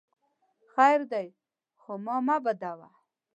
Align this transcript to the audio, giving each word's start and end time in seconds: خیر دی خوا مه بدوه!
خیر 0.71 0.99
دی 1.11 1.27
خوا 1.81 2.17
مه 2.27 2.37
بدوه! 2.45 2.89